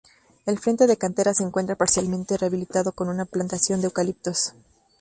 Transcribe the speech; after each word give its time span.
El 0.47 0.57
frente 0.57 0.87
de 0.87 0.97
cantera 0.97 1.31
se 1.35 1.43
encuentra 1.43 1.75
parcialmente 1.75 2.35
rehabilitado 2.35 2.91
con 2.91 3.07
una 3.07 3.25
plantación 3.25 3.81
de 3.81 3.85
eucaliptos. 3.85 4.53